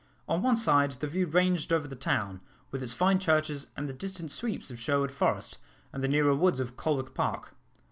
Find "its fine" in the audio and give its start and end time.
2.81-3.19